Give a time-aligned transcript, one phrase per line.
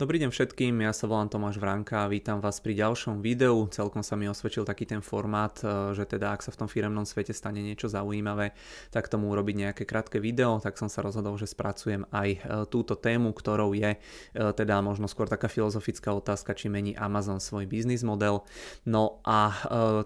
[0.00, 3.68] Dobrý deň všetkým, ja sa volám Tomáš Vranka a vítam vás pri ďalšom videu.
[3.68, 7.04] Celkom sa mi osvedčil taký ten formát, e, že teda ak sa v tom firemnom
[7.04, 8.56] svete stane niečo zaujímavé,
[8.88, 12.38] tak tomu urobiť nejaké krátke video, tak som sa rozhodol, že spracujem aj e,
[12.72, 13.98] túto tému, ktorou je e,
[14.32, 18.48] teda možno skôr taká filozofická otázka, či mení Amazon svoj biznis model.
[18.88, 19.52] No a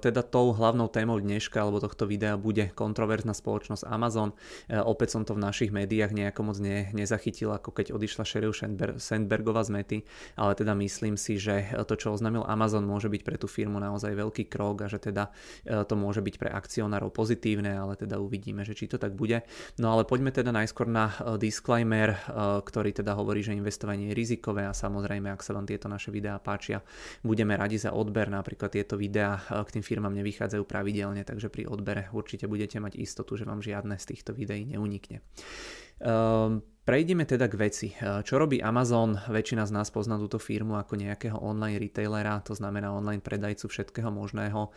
[0.02, 4.34] teda tou hlavnou témou dneška alebo tohto videa bude kontroverzná spoločnosť Amazon.
[4.66, 8.54] Opäť som to v našich médiách nejako moc ne, nezachytil, ako keď odišla Sheryl
[8.98, 10.00] Sandbergová z mety,
[10.40, 14.16] ale teda myslím si, že to, čo oznámil Amazon, môže byť pre tú firmu naozaj
[14.16, 15.28] veľký krok a že teda
[15.68, 19.44] e, to môže byť pre akcionárov pozitívne, ale teda uvidíme, že či to tak bude.
[19.76, 22.18] No ale poďme teda najskôr na e, disclaimer, e,
[22.64, 26.40] ktorý teda hovorí, že investovanie je rizikové a samozrejme, ak sa vám tieto naše videá
[26.40, 26.80] páčia,
[27.20, 28.32] budeme radi za odber.
[28.32, 33.36] Napríklad tieto videá k tým firmám nevychádzajú pravidelne, takže pri odbere určite budete mať istotu,
[33.36, 35.20] že vám žiadne z týchto videí neunikne.
[36.00, 37.88] Um, Prejdeme teda k veci.
[37.96, 39.16] Čo robí Amazon?
[39.16, 44.12] Väčšina z nás pozná túto firmu ako nejakého online retailera, to znamená online predajcu všetkého
[44.12, 44.68] možného.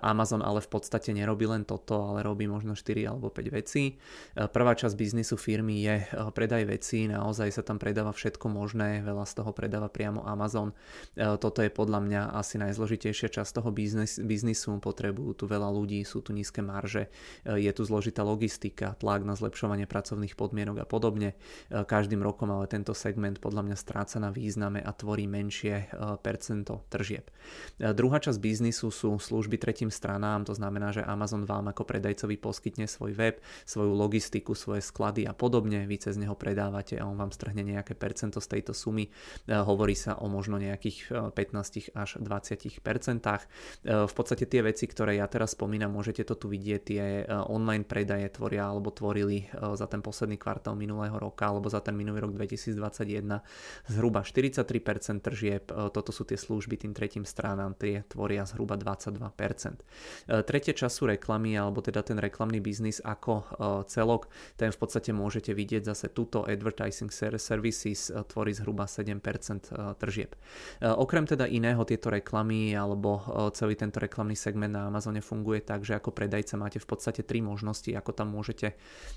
[0.00, 4.00] Amazon ale v podstate nerobí len toto, ale robí možno 4 alebo 5 vecí.
[4.32, 9.44] Prvá časť biznisu firmy je predaj vecí, naozaj sa tam predáva všetko možné, veľa z
[9.44, 10.72] toho predáva priamo Amazon.
[11.12, 16.24] Toto je podľa mňa asi najzložitejšia časť toho biznis, biznisu, potrebujú tu veľa ľudí, sú
[16.24, 17.12] tu nízke marže,
[17.44, 22.66] je tu zložitá logistika, tlak na zlepšovanie pracovných podmienok a podobne E, každým rokom, ale
[22.70, 25.86] tento segment podľa mňa stráca na význame a tvorí menšie e,
[26.20, 27.30] percento tržieb.
[27.78, 32.36] E, druhá časť biznisu sú služby tretím stranám, to znamená, že Amazon vám ako predajcovi
[32.36, 37.16] poskytne svoj web, svoju logistiku, svoje sklady a podobne, vy cez neho predávate a on
[37.16, 39.08] vám strhne nejaké percento z tejto sumy.
[39.48, 43.42] Hovorí sa o možno nejakých 15 až 20 percentách.
[43.84, 48.28] V podstate tie veci, ktoré ja teraz spomínam, môžete to tu vidieť, tie online predaje
[48.32, 53.40] tvoria alebo tvorili za ten posledný kvartál minulého roka alebo za ten minulý rok 2021
[53.88, 55.70] zhruba 43% tržieb.
[55.70, 59.20] E, toto sú tie služby tým tretím stranám, tie tvoria zhruba 22%.
[59.20, 63.44] E, tretie čas sú reklamy alebo teda ten reklamný biznis ako e,
[63.86, 69.20] celok, ten v podstate môžete vidieť zase túto advertising services tvorí zhruba 7%
[69.98, 70.34] tržieb.
[70.80, 73.22] Okrem teda iného tieto reklamy alebo
[73.54, 77.44] celý tento reklamný segment na Amazone funguje tak, že ako predajca máte v podstate tri
[77.44, 78.74] možnosti, ako tam môžete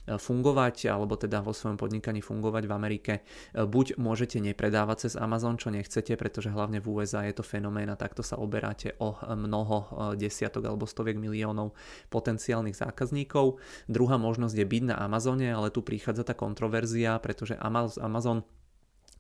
[0.08, 3.14] fungovať alebo teda vo svojom podnikaní podnikaní fungovať v Amerike.
[3.18, 7.90] E, buď môžete nepredávať cez Amazon, čo nechcete, pretože hlavne v USA je to fenomén
[7.90, 11.74] a takto sa oberáte o mnoho e, desiatok alebo stoviek miliónov
[12.14, 13.58] potenciálnych zákazníkov.
[13.90, 18.46] Druhá možnosť je byť na Amazone, ale tu prichádza tá kontroverzia, pretože Amazon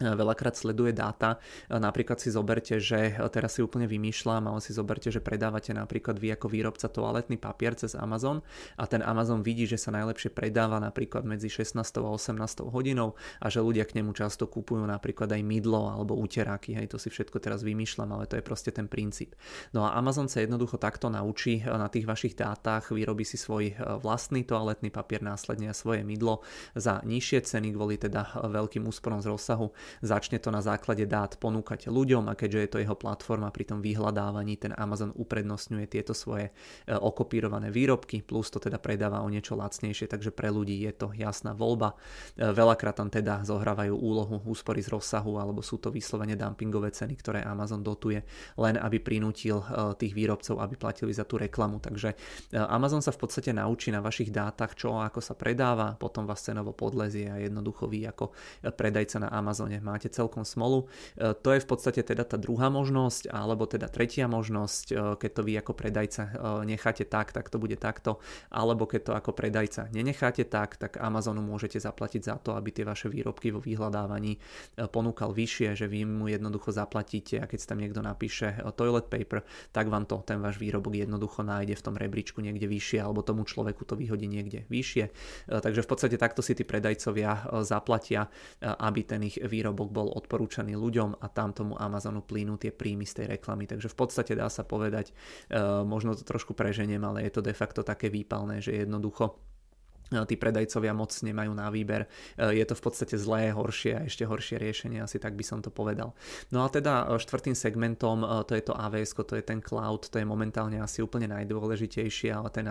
[0.01, 1.37] veľakrát sleduje dáta.
[1.69, 6.33] Napríklad si zoberte, že teraz si úplne vymýšľam, ale si zoberte, že predávate napríklad vy
[6.33, 8.41] ako výrobca toaletný papier cez Amazon
[8.79, 13.53] a ten Amazon vidí, že sa najlepšie predáva napríklad medzi 16 a 18 hodinou a
[13.53, 16.73] že ľudia k nemu často kupujú napríklad aj mydlo alebo uteráky.
[16.73, 19.37] Hej, to si všetko teraz vymýšľam, ale to je proste ten princíp.
[19.77, 24.41] No a Amazon sa jednoducho takto naučí na tých vašich dátach, vyrobí si svoj vlastný
[24.41, 26.41] toaletný papier, následne a svoje mydlo
[26.73, 29.69] za nižšie ceny kvôli teda veľkým úsporom z rozsahu
[30.01, 33.79] začne to na základe dát ponúkať ľuďom a keďže je to jeho platforma pri tom
[33.79, 39.57] vyhľadávaní, ten Amazon uprednostňuje tieto svoje e, okopírované výrobky, plus to teda predáva o niečo
[39.57, 41.95] lacnejšie, takže pre ľudí je to jasná voľba.
[42.35, 47.17] E, veľakrát tam teda zohrávajú úlohu úspory z rozsahu alebo sú to vyslovene dumpingové ceny,
[47.19, 48.23] ktoré Amazon dotuje,
[48.59, 49.65] len aby prinútil e,
[49.99, 51.79] tých výrobcov, aby platili za tú reklamu.
[51.83, 52.15] Takže
[52.53, 56.73] Amazon sa v podstate naučí na vašich dátach, čo ako sa predáva, potom vás cenovo
[56.73, 58.33] podlezie a jednoducho vy ako
[58.75, 60.85] predajca na Amazone sezóne máte celkom smolu.
[61.17, 65.31] E, to je v podstate teda tá druhá možnosť, alebo teda tretia možnosť, e, keď
[65.33, 66.31] to vy ako predajca e,
[66.69, 68.21] necháte tak, tak to bude takto,
[68.53, 72.85] alebo keď to ako predajca nenecháte tak, tak Amazonu môžete zaplatiť za to, aby tie
[72.85, 74.37] vaše výrobky vo vyhľadávaní
[74.91, 79.87] ponúkal vyššie, že vy mu jednoducho zaplatíte a keď tam niekto napíše toilet paper, tak
[79.87, 83.87] vám to ten váš výrobok jednoducho nájde v tom rebríčku niekde vyššie, alebo tomu človeku
[83.87, 85.05] to vyhodí niekde vyššie.
[85.47, 88.27] Takže v podstate takto si tí predajcovia zaplatia,
[88.61, 93.07] aby ten ich výrobok výrobok bol odporúčaný ľuďom a tam tomu Amazonu plínu tie príjmy
[93.07, 93.63] z tej reklamy.
[93.63, 95.15] Takže v podstate dá sa povedať,
[95.47, 99.39] e, možno to trošku preženiem, ale je to de facto také výpalné, že jednoducho
[100.11, 102.05] tí predajcovia moc nemajú na výber.
[102.37, 105.63] E, je to v podstate zlé, horšie a ešte horšie riešenie, asi tak by som
[105.63, 106.13] to povedal.
[106.53, 110.05] No a teda e, štvrtým segmentom e, to je to AWS, to je ten cloud,
[110.05, 112.65] to je momentálne asi úplne najdôležitejšie, ale ten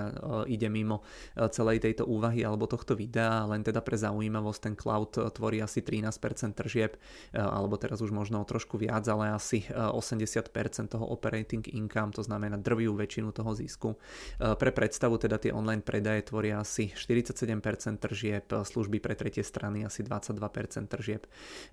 [0.49, 1.05] ide mimo
[1.53, 6.57] celej tejto úvahy alebo tohto videa, len teda pre zaujímavosť ten cloud tvorí asi 13%
[6.57, 6.99] tržieb,
[7.33, 10.51] alebo teraz už možno trošku viac, ale asi 80%
[10.93, 13.97] toho operating income, to znamená drvivú väčšinu toho zisku.
[14.39, 19.87] Pre predstavu teda tie online predaje tvoria asi 40 47% tržieb, služby pre tretie strany
[19.87, 21.23] asi 22% tržieb.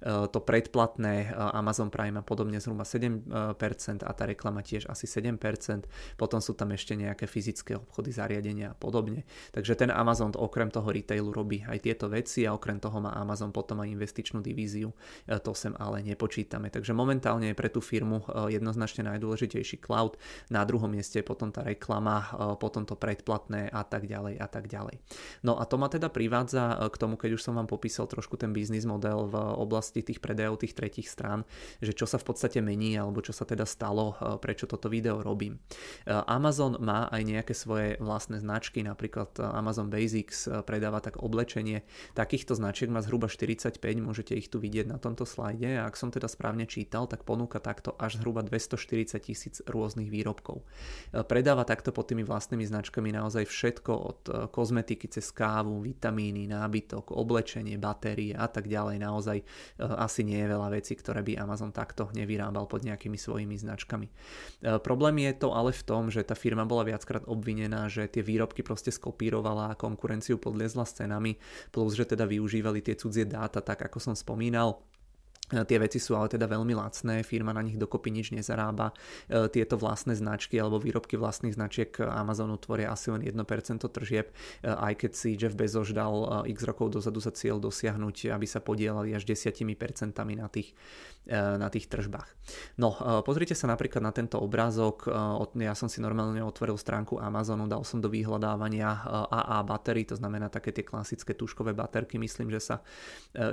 [0.06, 5.90] To predplatné Amazon Prime a podobne zhruba 7% a tá reklama tiež asi 7%.
[6.16, 9.26] Potom sú tam ešte nejaké fyzické obchody, zariadenia a podobne.
[9.56, 13.50] Takže ten Amazon okrem toho retailu robí aj tieto veci a okrem toho má Amazon
[13.50, 14.94] potom aj investičnú divíziu.
[15.26, 16.68] To sem ale nepočítame.
[16.70, 20.20] Takže momentálne je pre tú firmu jednoznačne najdôležitejší cloud.
[20.52, 22.22] Na druhom mieste potom tá reklama,
[22.60, 25.00] potom to predplatné a tak ďalej a tak ďalej.
[25.44, 28.52] No a to ma teda privádza k tomu, keď už som vám popísal trošku ten
[28.52, 31.48] biznis model v oblasti tých predajov tých tretich strán,
[31.80, 35.60] že čo sa v podstate mení alebo čo sa teda stalo, prečo toto video robím.
[36.08, 41.88] Amazon má aj nejaké svoje vlastné značky, napríklad Amazon Basics predáva tak oblečenie.
[42.14, 46.12] Takýchto značiek má zhruba 45, môžete ich tu vidieť na tomto slajde a ak som
[46.12, 50.66] teda správne čítal, tak ponúka takto až zhruba 240 tisíc rôznych výrobkov.
[51.32, 54.20] Predáva takto pod tými vlastnými značkami naozaj všetko od
[54.52, 58.98] kozmetiky cez kávu, vitamíny, nábytok, oblečenie, batérie a tak ďalej.
[59.02, 59.38] Naozaj
[59.80, 64.08] asi nie je veľa vecí, ktoré by Amazon takto nevyrábal pod nejakými svojimi značkami.
[64.84, 68.66] Problém je to ale v tom, že tá firma bola viackrát obvinená, že tie výrobky
[68.66, 71.38] proste skopírovala a konkurenciu podliezla s cenami,
[71.70, 74.82] plus že teda využívali tie cudzie dáta, tak ako som spomínal
[75.50, 78.94] Tie veci sú ale teda veľmi lacné, firma na nich dokopy nič nezarába.
[79.26, 83.34] E, tieto vlastné značky alebo výrobky vlastných značiek Amazonu tvoria asi len 1%
[83.82, 84.34] tržieb, e,
[84.70, 88.62] aj keď si Jeff Bezos dal e, x rokov dozadu za cieľ dosiahnuť, aby sa
[88.62, 89.66] podielali až 10%
[90.38, 90.78] na tých,
[91.30, 92.30] na tých tržbách.
[92.78, 95.10] No, pozrite sa napríklad na tento obrázok.
[95.62, 100.50] Ja som si normálne otvoril stránku Amazonu, dal som do vyhľadávania AA batery, to znamená
[100.50, 102.76] také tie klasické tuškové baterky, myslím, že sa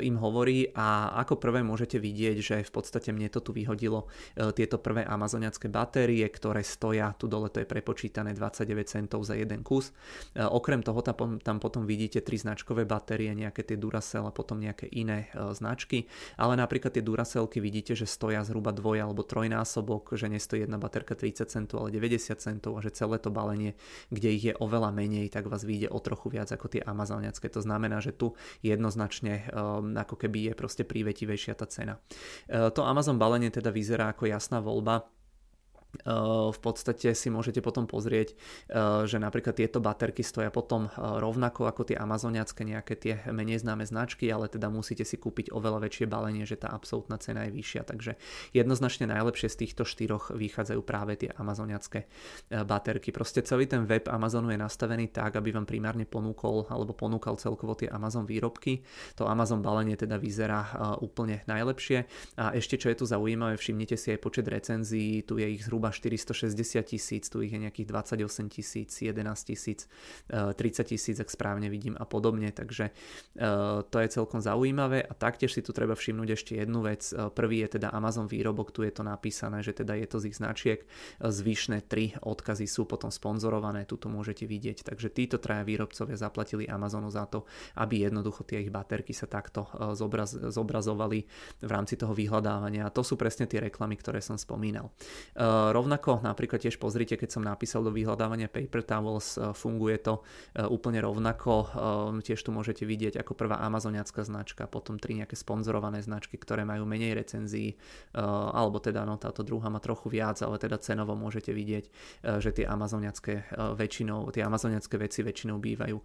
[0.00, 4.10] im hovorí a ako prvé môže môžete vidieť, že v podstate mne to tu vyhodilo
[4.34, 9.38] e, tieto prvé amazoniacké batérie, ktoré stoja, tu dole to je prepočítané 29 centov za
[9.38, 9.94] jeden kus.
[10.34, 14.90] E, okrem toho tam, potom vidíte tri značkové batérie, nejaké tie Duracell a potom nejaké
[14.90, 20.26] iné e, značky, ale napríklad tie Duracellky vidíte, že stoja zhruba dvoj alebo trojnásobok, že
[20.26, 23.78] nestojí jedna baterka 30 centov, ale 90 centov a že celé to balenie,
[24.10, 27.46] kde ich je oveľa menej, tak vás vyjde o trochu viac ako tie amazoniacké.
[27.54, 28.34] To znamená, že tu
[28.66, 29.46] jednoznačne
[29.94, 32.00] ako keby je proste prívetivejšia tá cena.
[32.48, 35.04] E, to Amazon balenie teda vyzerá ako jasná voľba
[36.52, 41.70] v podstate si môžete potom pozrieť, eh, že napríklad tieto baterky stoja potom eh, rovnako
[41.70, 46.06] ako tie amazoniacké nejaké tie menej známe značky, ale teda musíte si kúpiť oveľa väčšie
[46.10, 47.82] balenie, že tá absolútna cena je vyššia.
[47.86, 48.12] Takže
[48.52, 52.08] jednoznačne najlepšie z týchto štyroch vychádzajú práve tie amazoniacké
[52.50, 53.14] baterky.
[53.14, 57.78] Proste celý ten web Amazonu je nastavený tak, aby vám primárne ponúkol alebo ponúkal celkovo
[57.78, 58.82] tie Amazon výrobky.
[59.20, 62.06] To Amazon balenie teda vyzerá úplne najlepšie.
[62.40, 65.85] A ešte čo je tu zaujímavé, všimnite si aj počet recenzií, tu je ich zhruba
[65.86, 69.86] zhruba 460 tisíc, tu ich je nejakých 28 tisíc, 11 tisíc,
[70.28, 75.12] 30 eh, tisíc, ak správne vidím a podobne, takže eh, to je celkom zaujímavé a
[75.14, 77.06] taktiež si tu treba všimnúť ešte jednu vec.
[77.12, 80.24] Eh, prvý je teda Amazon výrobok, tu je to napísané, že teda je to z
[80.30, 80.80] ich značiek.
[81.22, 84.82] Zvyšné tri odkazy sú potom sponzorované, tu to môžete vidieť.
[84.82, 87.46] Takže títo traja výrobcovia zaplatili Amazonu za to,
[87.78, 91.18] aby jednoducho tie ich baterky sa takto zobraz, zobrazovali
[91.62, 92.88] v rámci toho vyhľadávania.
[92.88, 94.90] A to sú presne tie reklamy, ktoré som spomínal.
[95.76, 100.24] Rovnako napríklad tiež pozrite, keď som napísal do vyhľadávania Paper Towels, e, funguje to
[100.56, 101.52] e, úplne rovnako.
[101.52, 106.64] E, tiež tu môžete vidieť ako prvá amazoniacká značka, potom tri nejaké sponzorované značky, ktoré
[106.64, 107.76] majú menej recenzií,
[108.14, 111.84] alebo teda no, táto druhá má trochu viac, ale teda cenovo môžete vidieť,
[112.38, 115.96] že tie amazoniacké väčšinou, tie amazoniacké veci väčšinou bývajú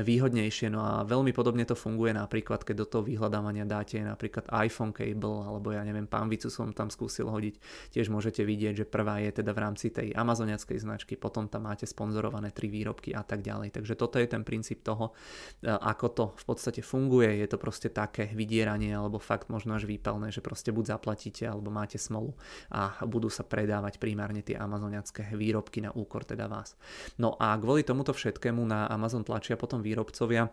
[0.00, 0.72] výhodnejšie.
[0.72, 5.44] No a veľmi podobne to funguje napríklad, keď do toho vyhľadávania dáte napríklad iPhone cable,
[5.44, 7.54] alebo ja neviem, pánvicu som tam skúsil hodiť,
[7.92, 11.88] tiež môžete vidieť, že prvá je teda v rámci tej amazoniackej značky, potom tam máte
[11.88, 13.74] sponzorované tri výrobky a tak ďalej.
[13.74, 15.10] Takže toto je ten princíp toho,
[15.64, 17.42] e, ako to v podstate funguje.
[17.42, 21.74] Je to proste také vydieranie alebo fakt možno až výpalné, že proste buď zaplatíte alebo
[21.74, 22.36] máte smolu
[22.70, 26.76] a budú sa predávať primárne tie amazoniacké výrobky na úkor teda vás.
[27.16, 30.52] No a kvôli tomuto všetkému na Amazon tlačia potom výrobcovia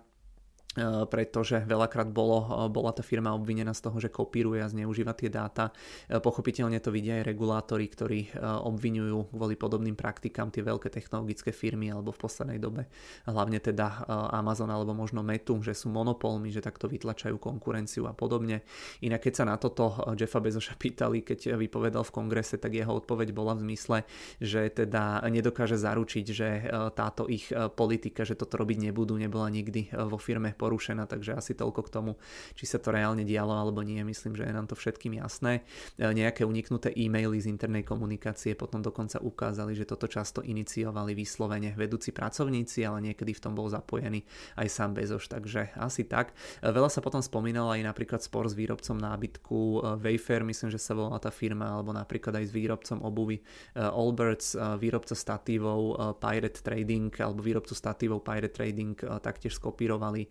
[1.10, 5.34] pretože veľakrát bolo, eh, bola tá firma obvinená z toho, že kopíruje a zneužíva tie
[5.34, 5.74] dáta.
[6.08, 11.90] Eh, pochopiteľne to vidia aj regulátori, ktorí obvinujú kvôli podobným praktikám tie veľké technologické firmy
[11.90, 12.86] alebo v poslednej dobe
[13.26, 18.62] hlavne teda Amazon alebo možno Metu, že sú monopolmi, že takto vytlačajú konkurenciu a podobne.
[19.02, 23.34] Inak keď sa na toto Jeffa Bezoša pýtali, keď vypovedal v kongrese, tak jeho odpoveď
[23.34, 23.98] bola v zmysle,
[24.40, 26.50] že teda nedokáže zaručiť, že
[26.94, 31.88] táto ich politika, že toto robiť nebudú, nebola nikdy vo firme porušená, takže asi toľko
[31.88, 32.12] k tomu,
[32.60, 35.64] či sa to reálne dialo alebo nie, myslím, že je nám to všetkým jasné.
[35.96, 42.12] Nejaké uniknuté e-maily z internej komunikácie potom dokonca ukázali, že toto často iniciovali vyslovene vedúci
[42.12, 44.28] pracovníci, ale niekedy v tom bol zapojený
[44.60, 46.36] aj sám Bezoš, takže asi tak.
[46.60, 49.60] Veľa sa potom spomínalo aj napríklad spor s výrobcom nábytku
[50.04, 53.40] Wayfair, myslím, že sa volala tá firma, alebo napríklad aj s výrobcom obuvy
[53.78, 60.26] Allbirds, výrobca statívov Pirate Trading, alebo výrobcu statívov Pirate Trading taktiež skopírovali.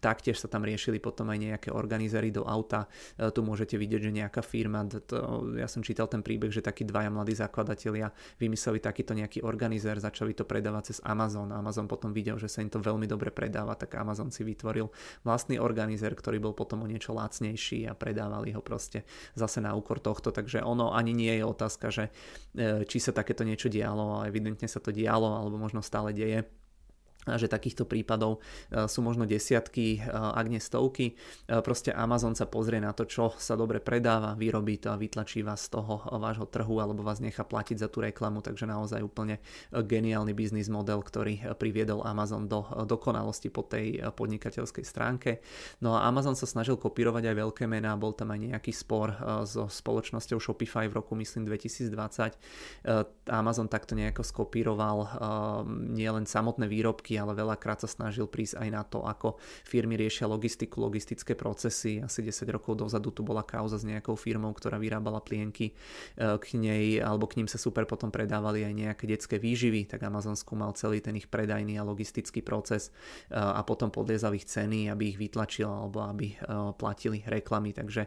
[0.00, 2.86] Taktiež sa tam riešili potom aj nejaké organizery do auta.
[3.16, 7.10] Tu môžete vidieť, že nejaká firma, to, ja som čítal ten príbeh, že takí dvaja
[7.12, 11.52] mladí zakladatelia vymysleli takýto nejaký organizer, začali to predávať cez Amazon.
[11.52, 14.88] Amazon potom videl, že sa im to veľmi dobre predáva, tak Amazon si vytvoril
[15.22, 20.00] vlastný organizer, ktorý bol potom o niečo lacnejší a predávali ho proste zase na úkor
[20.00, 20.30] tohto.
[20.30, 22.04] Takže ono ani nie je otázka, že
[22.54, 26.44] e, či sa takéto niečo dialo, ale evidentne sa to dialo alebo možno stále deje
[27.26, 31.12] že takýchto prípadov e, sú možno desiatky, e, ak nie stovky.
[31.12, 35.40] E, proste Amazon sa pozrie na to, čo sa dobre predáva, vyrobí to a vytlačí
[35.40, 39.40] vás z toho vášho trhu alebo vás nechá platiť za tú reklamu, takže naozaj úplne
[39.72, 45.40] geniálny biznis model, ktorý priviedol Amazon do dokonalosti po tej podnikateľskej stránke.
[45.80, 49.14] No a Amazon sa snažil kopírovať aj veľké mená, bol tam aj nejaký spor
[49.48, 52.36] so spoločnosťou Shopify v roku myslím 2020.
[53.30, 54.98] Amazon takto nejako skopíroval
[55.94, 60.82] nielen samotné výrobky, ale veľakrát sa snažil prísť aj na to, ako firmy riešia logistiku,
[60.82, 62.02] logistické procesy.
[62.02, 65.74] Asi 10 rokov dozadu tu bola kauza s nejakou firmou, ktorá vyrábala plienky e,
[66.18, 70.34] k nej, alebo k ním sa super potom predávali aj nejaké detské výživy, tak Amazon
[70.34, 72.90] skúmal celý ten ich predajný a logistický proces
[73.30, 76.36] e, a potom podliezal ich ceny, aby ich vytlačil alebo aby e,
[76.76, 77.76] platili reklamy.
[77.76, 78.06] Takže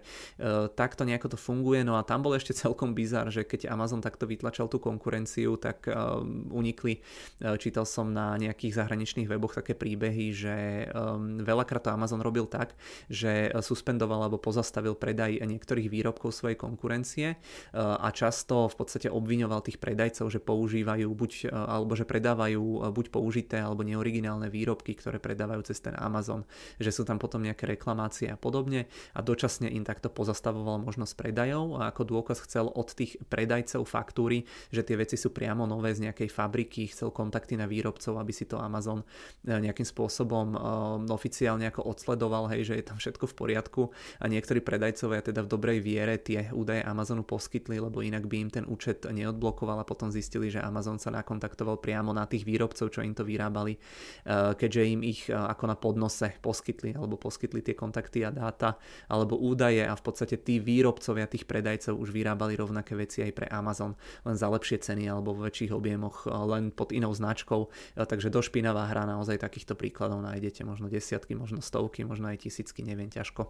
[0.76, 1.84] takto nejako to funguje.
[1.84, 5.90] No a tam bol ešte celkom bizar, že keď Amazon takto vytlačal tú konkurenciu, tak
[6.52, 7.04] unikli,
[7.60, 10.56] čítal som na nejakých zahraničných zahraničných weboch také príbehy, že
[10.90, 12.74] um, veľakrát to Amazon robil tak,
[13.14, 19.62] že suspendoval alebo pozastavil predaj niektorých výrobkov svojej konkurencie uh, a často v podstate obviňoval
[19.62, 24.98] tých predajcov, že používajú buď, uh, alebo že predávajú uh, buď použité alebo neoriginálne výrobky,
[24.98, 26.42] ktoré predávajú cez ten Amazon,
[26.82, 28.90] že sú tam potom nejaké reklamácie a podobne.
[29.14, 34.50] A dočasne im takto pozastavoval možnosť predajov a ako dôkaz chcel od tých predajcov faktúry,
[34.74, 38.50] že tie veci sú priamo nové z nejakej fabriky, chcel kontakty na výrobcov, aby si
[38.50, 39.04] to Amazon Amazon
[39.44, 40.58] e, nejakým spôsobom e,
[41.12, 43.82] oficiálne ako odsledoval, hej, že je tam všetko v poriadku
[44.24, 48.50] a niektorí predajcovia teda v dobrej viere tie údaje Amazonu poskytli, lebo inak by im
[48.50, 53.04] ten účet neodblokoval a potom zistili, že Amazon sa nakontaktoval priamo na tých výrobcov, čo
[53.04, 53.80] im to vyrábali, e,
[54.56, 58.80] keďže im ich ako na podnose poskytli alebo poskytli tie kontakty a dáta
[59.12, 63.48] alebo údaje a v podstate tí výrobcovia tých predajcov už vyrábali rovnaké veci aj pre
[63.52, 67.68] Amazon, len za lepšie ceny alebo v väčších objemoch, len pod inou značkou,
[67.98, 72.46] takže do špinavé zaujímavá hra, naozaj takýchto príkladov nájdete možno desiatky, možno stovky, možno aj
[72.46, 73.50] tisícky, neviem ťažko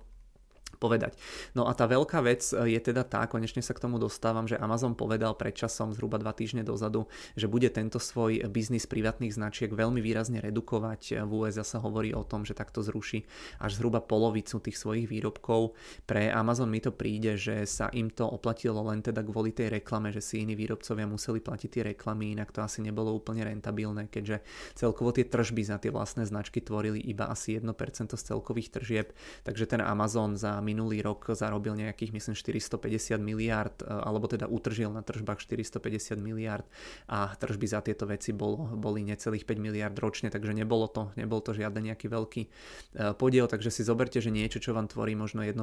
[0.76, 1.16] povedať.
[1.56, 4.60] No a tá veľká vec e, je teda tá, konečne sa k tomu dostávam, že
[4.60, 7.08] Amazon povedal predčasom zhruba dva týždne dozadu,
[7.40, 11.24] že bude tento svoj biznis privátnych značiek veľmi výrazne redukovať.
[11.24, 13.24] V USA sa hovorí o tom, že takto zruší
[13.64, 15.74] až zhruba polovicu tých svojich výrobkov.
[16.04, 20.12] Pre Amazon mi to príde, že sa im to oplatilo len teda kvôli tej reklame,
[20.12, 24.44] že si iní výrobcovia museli platiť tie reklamy, inak to asi nebolo úplne rentabilné, keďže
[24.76, 27.72] celkovo tie tržby za tie vlastné značky tvorili iba asi 1%
[28.14, 29.14] z celkových tržieb,
[29.46, 34.90] takže ten Amazon za minulý rok zarobil nejakých myslím 450 miliard, e, alebo teda utržil
[34.90, 36.66] na tržbách 450 miliard
[37.12, 41.44] a tržby za tieto veci bolo, boli necelých 5 miliard ročne, takže nebolo to, nebol
[41.44, 42.50] to žiadny nejaký veľký e,
[43.14, 45.58] podiel, takže si zoberte, že niečo, čo vám tvorí možno 1%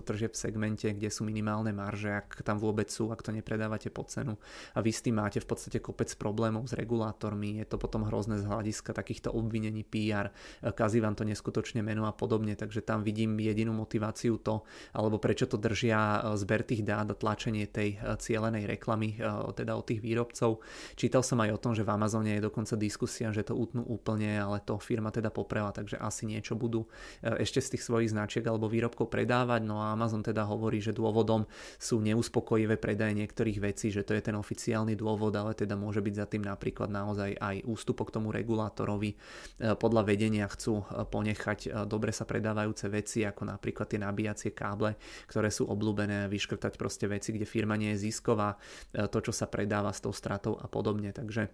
[0.00, 4.02] tržieb v segmente, kde sú minimálne marže, ak tam vôbec sú, ak to nepredávate po
[4.08, 4.40] cenu.
[4.74, 8.40] A vy s tým máte v podstate kopec problémov s regulátormi, je to potom hrozné
[8.40, 10.32] z hľadiska takýchto obvinení PR,
[10.64, 14.64] e, kazí vám to neskutočne meno a podobne, takže tam vidím jedinú motiváciu to,
[14.96, 19.24] alebo prečo to držia e, zber tých dát a tlačenie tej e, cielenej reklamy, e,
[19.52, 20.64] teda od tých výrobcov.
[20.96, 24.40] Čítal som aj o tom, že v Amazone je dokonca diskusia, že to utnú úplne,
[24.40, 26.88] ale to firma teda poprela, takže asi niečo budú
[27.20, 29.66] ešte z tých svojich značiek alebo výrobkov predávať.
[29.66, 31.44] No a Amazon teda hovorí, že dôvodom
[31.76, 36.14] sú neuspokojivé predaje niektorých vecí, že to je ten oficiálny dôvod, ale teda môže byť
[36.14, 39.18] za tým napríklad naozaj aj ústupok tomu regulátorovi.
[39.60, 44.94] Podľa vedenia chcú ponechať dobre sa predávajúce veci, ako napríklad tie nabíjacie navigacie káble,
[45.26, 48.54] ktoré sú obľúbené, vyškrtať proste veci, kde firma nie je zisková,
[48.94, 51.10] e, to, čo sa predáva s tou stratou a podobne.
[51.10, 51.50] Takže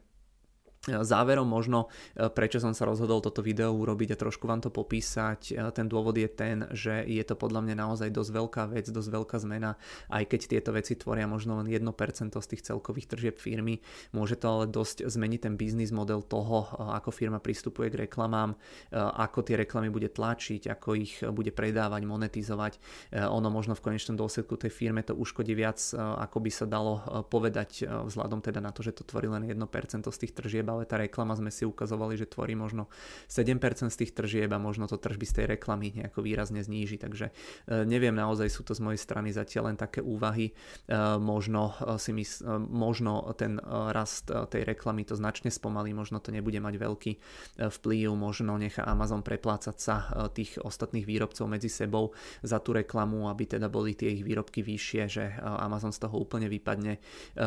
[0.86, 5.40] Záverom možno, e, prečo som sa rozhodol toto video urobiť a trošku vám to popísať,
[5.50, 9.10] e, ten dôvod je ten, že je to podľa mňa naozaj dosť veľká vec, dosť
[9.10, 9.74] veľká zmena,
[10.14, 13.82] aj keď tieto veci tvoria možno len 1% z tých celkových tržieb firmy,
[14.14, 18.58] môže to ale dosť zmeniť ten biznis model toho, e, ako firma pristupuje k reklamám,
[18.94, 22.78] ako tie reklamy bude tlačiť, ako ich bude predávať, monetizovať.
[23.12, 27.86] Ono možno v konečnom dôsledku tej firme to uškodí viac, ako by sa dalo povedať
[27.86, 31.32] vzhľadom teda na to, že to tvorí len 1% z tých tržieb, ale tá reklama
[31.32, 32.92] sme si ukazovali, že tvorí možno
[33.32, 37.00] 7% z tých tržieb a možno to tržby z tej reklamy nejako výrazne zníži.
[37.00, 40.52] Takže e, neviem, naozaj sú to z mojej strany zatiaľ len také úvahy.
[40.52, 40.54] E,
[41.16, 46.58] možno, e, si mys- možno ten rast tej reklamy to značne spomalí, možno to nebude
[46.60, 47.12] mať veľký
[47.56, 49.96] vplyv, možno nechá Amazon preplácať sa
[50.32, 55.02] tých ostatných výrobcov medzi sebou za tú reklamu, aby teda boli tie ich výrobky vyššie,
[55.06, 56.98] že Amazon z toho úplne vypadne.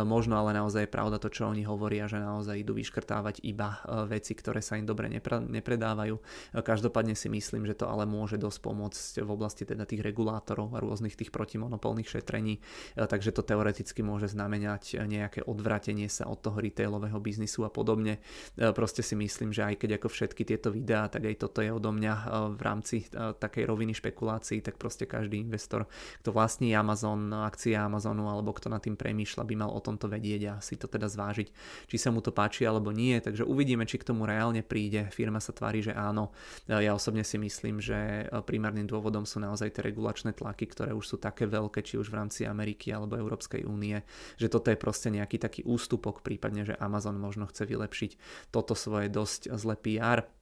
[0.07, 3.75] Možno ale naozaj je pravda to, čo oni hovoria, že naozaj idú vyškrtávať predávať iba
[3.83, 6.15] e, veci, ktoré sa im dobre nepredávajú.
[6.15, 6.21] E,
[6.63, 10.79] každopádne si myslím, že to ale môže dosť pomôcť v oblasti teda tých regulátorov a
[10.79, 12.63] rôznych tých protimonopolných šetrení,
[12.95, 18.21] e, takže to teoreticky môže znamenať nejaké odvratenie sa od toho retailového biznisu a podobne.
[18.55, 21.91] Proste si myslím, že aj keď ako všetky tieto videá, tak aj toto je odo
[21.91, 22.13] mňa
[22.55, 25.89] v rámci takej roviny špekulácií, tak proste každý investor,
[26.21, 30.41] kto vlastní Amazon, akcie Amazonu alebo kto nad tým premýšľa, by mal o tomto vedieť
[30.45, 31.47] a si to teda zvážiť,
[31.89, 35.09] či sa mu to páči alebo nie nie, takže uvidíme, či k tomu reálne príde.
[35.09, 36.29] Firma sa tvári, že áno.
[36.69, 41.17] Ja osobne si myslím, že primárnym dôvodom sú naozaj tie regulačné tlaky, ktoré už sú
[41.17, 44.05] také veľké, či už v rámci Ameriky alebo Európskej únie,
[44.37, 48.11] že toto je proste nejaký taký ústupok, prípadne, že Amazon možno chce vylepšiť
[48.53, 50.38] toto svoje dosť zlé PR E,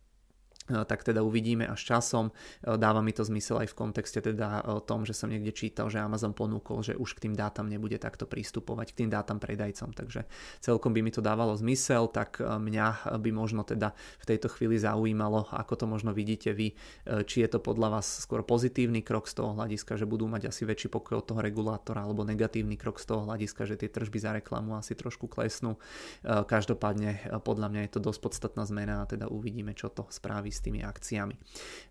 [0.67, 2.29] tak teda uvidíme až časom.
[2.61, 5.87] E, dáva mi to zmysel aj v kontexte teda o tom, že som niekde čítal,
[5.87, 9.95] že Amazon ponúkol, že už k tým dátam nebude takto prístupovať, k tým dátam predajcom,
[9.95, 10.27] takže
[10.59, 15.47] celkom by mi to dávalo zmysel, tak mňa by možno teda v tejto chvíli zaujímalo,
[15.55, 16.75] ako to možno vidíte vy,
[17.23, 20.67] či je to podľa vás skôr pozitívny krok z toho hľadiska, že budú mať asi
[20.67, 24.31] väčší pokoj od toho regulátora, alebo negatívny krok z toho hľadiska, že tie tržby za
[24.35, 25.79] reklamu asi trošku klesnú.
[26.25, 30.65] Každopádne podľa mňa je to dosť podstatná zmena a teda uvidíme, čo to spraví s
[30.65, 31.37] tými akciami.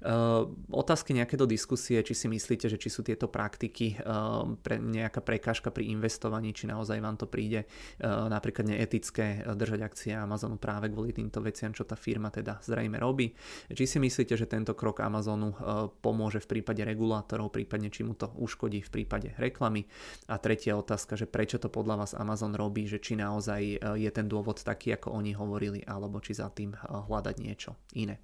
[0.02, 4.82] Uh, otázky nejaké do diskusie, či si myslíte, že či sú tieto praktiky uh, pre
[4.82, 10.58] nejaká prekážka pri investovaní, či naozaj vám to príde uh, napríklad neetické držať akcie Amazonu
[10.58, 13.30] práve kvôli týmto veciam, čo tá firma teda zrejme robí.
[13.70, 15.54] Či si myslíte, že tento krok Amazonu
[16.00, 19.84] pomôže v prípade regulátorov, prípadne či mu to uškodí v prípade reklamy.
[20.32, 23.60] A tretia otázka, že prečo to podľa vás Amazon robí, že či naozaj
[24.00, 28.18] je ten dôvod taký, ako oni hovorili, alebo či za tým hľadať niečo iné.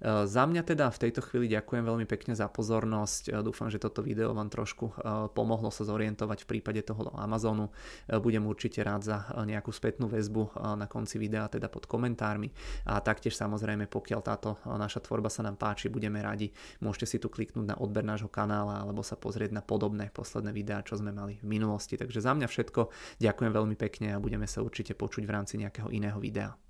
[0.00, 3.30] E, za mňa teda v tejto chvíli ďakujem veľmi pekne za pozornosť.
[3.30, 4.92] E, dúfam, že toto video vám trošku e,
[5.32, 7.70] pomohlo sa zorientovať v prípade toho Amazonu.
[8.08, 12.50] Budem určite rád za nejakú spätnú väzbu na konci videa, teda pod komentármi.
[12.88, 16.52] A taktiež samozrejme, pokiaľ táto naša tvorba sa nám páči, budeme radi.
[16.80, 20.84] Môžete si tu kliknúť na odber nášho kanála alebo sa pozrieť na podobné posledné videá,
[20.84, 21.96] čo sme mali v minulosti.
[21.96, 22.80] Takže za mňa všetko.
[23.20, 26.63] Ďakujem veľmi pekne a budeme sa určite počuť v rámci nejakého iného videa.